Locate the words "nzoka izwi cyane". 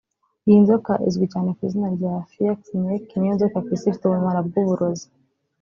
0.63-1.49